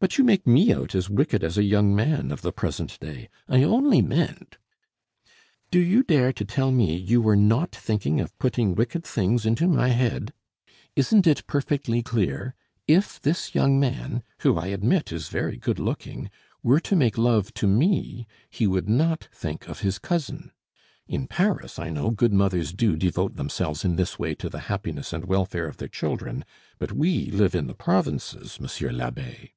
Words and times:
"But 0.00 0.16
you 0.16 0.22
make 0.22 0.46
me 0.46 0.72
out 0.72 0.94
as 0.94 1.10
wicked 1.10 1.42
as 1.42 1.58
a 1.58 1.64
young 1.64 1.92
man 1.92 2.30
of 2.30 2.40
the 2.42 2.52
present 2.52 3.00
day; 3.00 3.28
I 3.48 3.64
only 3.64 4.00
meant" 4.00 4.56
"Do 5.72 5.80
you 5.80 6.04
dare 6.04 6.32
to 6.34 6.44
tell 6.44 6.70
me 6.70 6.94
you 6.96 7.20
were 7.20 7.34
not 7.34 7.74
thinking 7.74 8.20
of 8.20 8.38
putting 8.38 8.76
wicked 8.76 9.02
things 9.02 9.44
into 9.44 9.66
my 9.66 9.88
head? 9.88 10.32
Isn't 10.94 11.26
it 11.26 11.44
perfectly 11.48 12.00
clear? 12.04 12.54
If 12.86 13.20
this 13.20 13.56
young 13.56 13.80
man 13.80 14.22
who 14.42 14.56
I 14.56 14.68
admit 14.68 15.10
is 15.10 15.26
very 15.30 15.56
good 15.56 15.80
looking 15.80 16.30
were 16.62 16.78
to 16.78 16.94
make 16.94 17.18
love 17.18 17.52
to 17.54 17.66
me, 17.66 18.28
he 18.50 18.68
would 18.68 18.88
not 18.88 19.28
think 19.32 19.68
of 19.68 19.80
his 19.80 19.98
cousin. 19.98 20.52
In 21.08 21.26
Paris, 21.26 21.76
I 21.76 21.90
know, 21.90 22.10
good 22.12 22.32
mothers 22.32 22.72
do 22.72 22.94
devote 22.94 23.34
themselves 23.34 23.84
in 23.84 23.96
this 23.96 24.16
way 24.16 24.36
to 24.36 24.48
the 24.48 24.60
happiness 24.70 25.12
and 25.12 25.24
welfare 25.24 25.66
of 25.66 25.78
their 25.78 25.88
children; 25.88 26.44
but 26.78 26.92
we 26.92 27.32
live 27.32 27.56
in 27.56 27.66
the 27.66 27.74
provinces, 27.74 28.60
monsieur 28.60 28.92
l'abbe." 28.92 29.54